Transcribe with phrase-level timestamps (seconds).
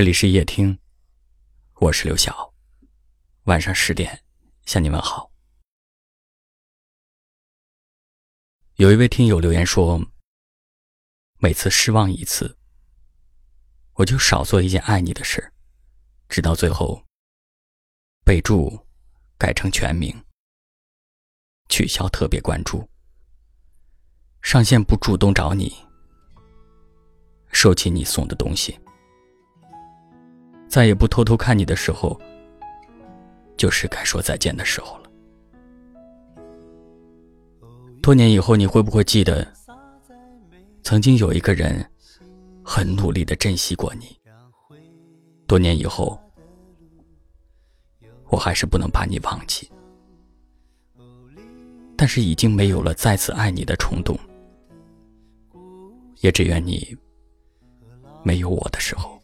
[0.00, 0.78] 这里是夜听，
[1.74, 2.54] 我是刘晓。
[3.44, 4.24] 晚上十点
[4.64, 5.30] 向你问好。
[8.76, 10.00] 有一位听友留言说
[11.36, 12.56] ：“每次失望一次，
[13.92, 15.52] 我就少做一件爱你的事，
[16.30, 17.04] 直到最后
[18.24, 18.86] 备注
[19.36, 20.24] 改成全名，
[21.68, 22.88] 取消特别关注，
[24.40, 25.70] 上线不主动找你，
[27.52, 28.80] 收起你送的东西。”
[30.70, 32.18] 再也不偷偷看你的时候，
[33.56, 35.10] 就是该说再见的时候了。
[38.00, 39.44] 多年以后，你会不会记得，
[40.84, 41.84] 曾经有一个人
[42.62, 44.16] 很努力的珍惜过你？
[45.48, 46.16] 多年以后，
[48.28, 49.68] 我还是不能把你忘记，
[51.96, 54.16] 但是已经没有了再次爱你的冲动，
[56.20, 56.96] 也只愿你
[58.22, 59.19] 没有我的时候。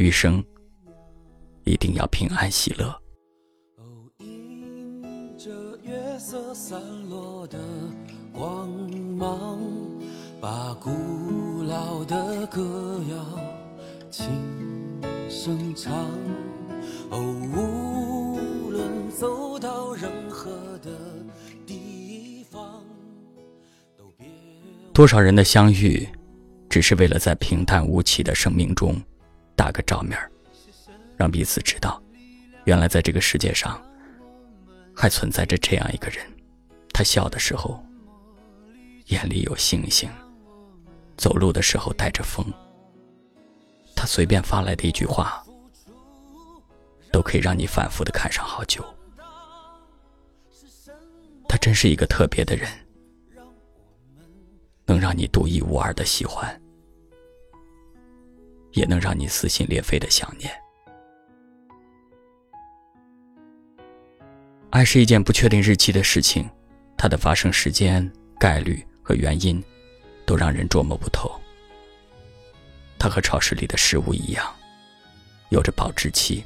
[0.00, 0.42] 余生
[1.64, 2.98] 一定要平安喜乐。
[4.20, 5.50] 迎着
[5.82, 7.58] 月色散落的
[8.32, 8.70] 光
[9.18, 9.60] 芒，
[10.40, 10.90] 把古
[11.64, 13.38] 老的歌谣
[14.10, 14.26] 轻
[15.28, 15.92] 声唱。
[17.10, 17.20] 哦，
[17.54, 20.90] 无论走到任何的
[21.66, 22.82] 地方，
[23.98, 24.26] 都别。
[24.94, 26.08] 多少人的相遇，
[26.70, 28.98] 只是为了在平淡无奇的生命中。
[29.60, 30.18] 打个照面
[31.18, 32.02] 让彼此知道，
[32.64, 33.78] 原来在这个世界上
[34.96, 36.24] 还存在着这样一个人。
[36.94, 37.78] 他笑的时候
[39.08, 40.08] 眼里有星星，
[41.18, 42.42] 走路的时候带着风。
[43.94, 45.44] 他随便发来的一句话，
[47.12, 48.82] 都可以让你反复的看上好久。
[51.46, 52.66] 他真是一个特别的人，
[54.86, 56.59] 能让你独一无二的喜欢。
[58.80, 60.50] 也能让你撕心裂肺的想念。
[64.70, 66.48] 爱是一件不确定日期的事情，
[66.96, 69.62] 它的发生时间、概率和原因，
[70.24, 71.30] 都让人捉摸不透。
[72.98, 74.50] 它和超市里的食物一样，
[75.50, 76.42] 有着保质期。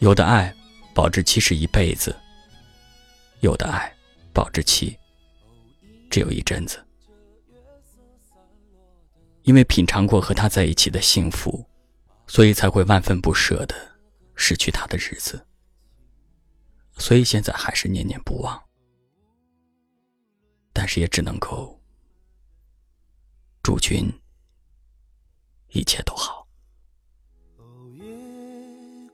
[0.00, 0.52] 有的爱，
[0.92, 2.10] 保质期是一辈子；
[3.42, 3.94] 有的爱，
[4.32, 4.98] 保质期
[6.10, 6.84] 只有一阵子。
[9.42, 11.64] 因为品尝过和他在一起的幸福，
[12.26, 13.74] 所以才会万分不舍的
[14.34, 15.44] 失去他的日子，
[16.96, 18.62] 所以现在还是念念不忘。
[20.72, 21.78] 但是也只能够
[23.62, 24.10] 祝君
[25.70, 26.46] 一切都好。
[27.94, 28.04] 月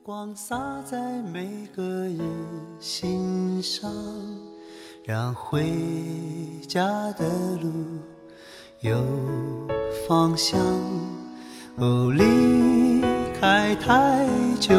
[0.03, 2.21] 光洒在每个人
[2.79, 3.93] 心上，
[5.05, 5.65] 让回
[6.69, 7.99] 家的路
[8.81, 9.79] 有。
[10.09, 10.59] 方向
[11.77, 12.25] 哦，离
[13.39, 14.27] 开太
[14.59, 14.75] 久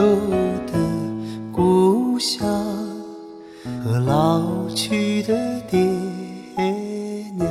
[0.66, 0.74] 的
[1.52, 2.50] 故乡
[3.84, 5.80] 和老去的爹
[7.38, 7.48] 娘。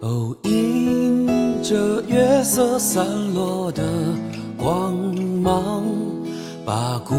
[0.00, 3.82] 哦，迎着月色散落的
[4.58, 4.94] 光
[5.42, 5.82] 芒，
[6.62, 7.14] 把古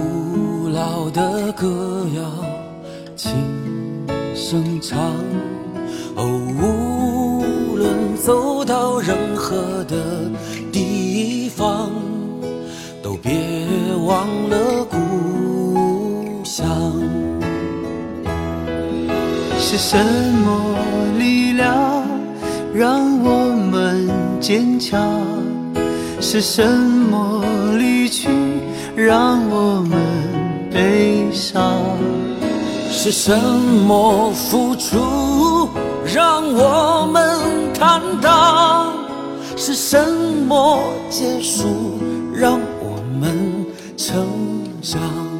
[0.70, 2.22] 老的歌谣
[3.16, 3.34] 轻
[4.36, 5.00] 声唱。
[6.16, 6.38] 哦。
[8.18, 9.96] 走到任何的
[10.72, 11.90] 地方，
[13.02, 13.31] 都别
[14.06, 16.68] 忘了故乡。
[19.59, 19.97] 是什
[20.46, 20.75] 么
[21.18, 22.03] 力量
[22.74, 24.09] 让我们
[24.40, 25.00] 坚强？
[26.20, 27.44] 是什么
[27.78, 28.30] 离去
[28.96, 30.00] 让我们
[30.72, 31.74] 悲伤？
[32.90, 33.36] 是什
[33.88, 35.70] 么付出
[36.06, 37.31] 让我们
[37.81, 38.94] 坦荡？
[39.58, 39.97] 是什
[40.47, 41.97] 么结束
[42.31, 43.66] 让我们
[43.97, 44.24] 成
[44.84, 45.31] 长？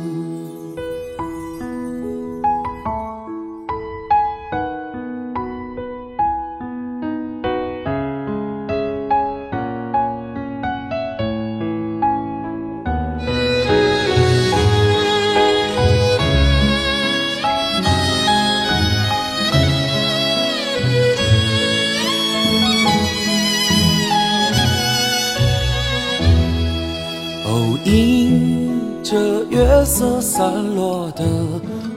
[29.81, 31.25] 月色散落的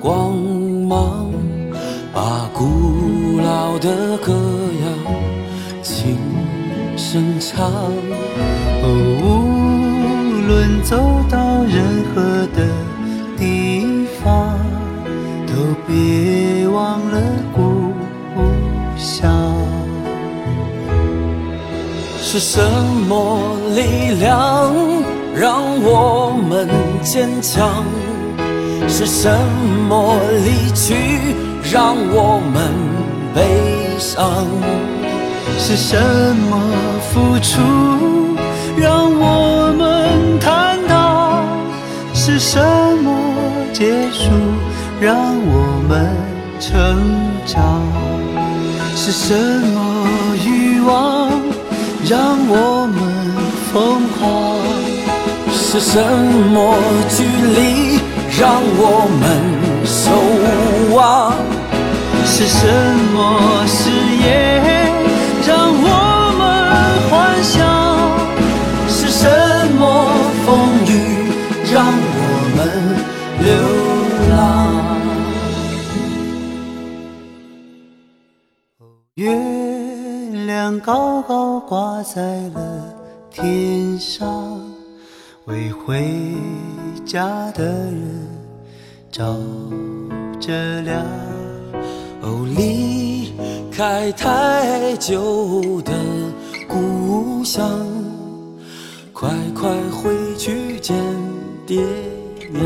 [0.00, 0.34] 光
[0.88, 1.30] 芒，
[2.14, 5.12] 把古老的歌谣
[5.82, 6.16] 轻
[6.96, 7.70] 声唱。
[8.82, 10.96] 无论走
[11.28, 11.84] 到任
[12.14, 12.22] 何
[12.56, 12.66] 的
[13.36, 14.58] 地方，
[15.46, 15.52] 都
[15.86, 17.20] 别忘了
[17.54, 17.92] 故
[18.96, 19.30] 乡。
[22.22, 22.62] 是什
[23.10, 24.72] 么力量
[25.34, 26.68] 让我们
[27.02, 27.84] 坚强？
[28.86, 29.28] 是什
[29.88, 30.94] 么离去
[31.72, 32.70] 让我们
[33.34, 33.42] 悲
[33.98, 34.46] 伤？
[35.58, 35.96] 是什
[36.48, 36.60] 么
[37.10, 37.60] 付出
[38.76, 41.44] 让我们坦荡？
[42.14, 42.60] 是什
[43.02, 43.10] 么
[43.72, 44.30] 结束
[45.00, 46.10] 让我们
[46.60, 46.72] 成
[47.44, 47.82] 长？
[48.94, 50.06] 是什么
[50.46, 51.28] 欲望
[52.08, 53.02] 让我们
[53.72, 54.93] 疯狂？
[55.56, 55.98] 是什
[56.52, 56.76] 么
[57.08, 57.98] 距离
[58.38, 59.22] 让我们
[59.84, 60.10] 守
[60.94, 61.32] 望？
[62.26, 62.66] 是什
[63.12, 63.90] 么誓
[64.24, 64.26] 言
[65.46, 65.88] 让我
[66.38, 66.42] 们
[67.08, 67.12] 幻
[67.42, 67.54] 想？
[68.88, 69.22] 是什
[69.78, 69.82] 么
[70.44, 70.46] 风
[70.86, 70.90] 雨
[71.72, 72.18] 让我
[72.56, 72.58] 们
[73.40, 73.46] 流
[74.30, 74.36] 浪？
[79.14, 79.30] 月
[80.46, 82.20] 亮高高挂在
[82.54, 82.58] 了
[83.30, 84.60] 天上，
[85.46, 86.02] 为回
[87.04, 88.26] 家的人
[89.12, 89.36] 照
[90.40, 91.04] 着亮。
[92.22, 93.30] 哦，离
[93.70, 95.92] 开太久的
[96.66, 97.68] 故乡，
[99.12, 100.96] 快快回去见
[101.66, 101.84] 爹
[102.50, 102.64] 娘。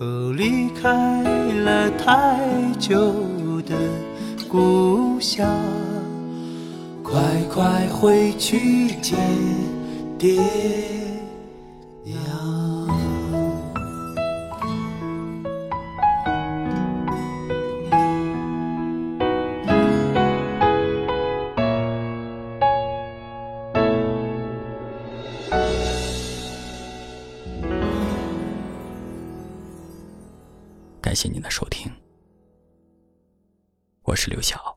[0.00, 1.22] 哦，离开
[1.62, 2.40] 了太
[2.80, 2.96] 久
[3.62, 3.76] 的
[4.48, 5.48] 故乡，
[7.00, 9.16] 快快回去见
[10.18, 10.40] 爹
[12.04, 12.16] 娘。
[31.00, 31.92] 感谢您的收听，
[34.02, 34.76] 我是刘晓。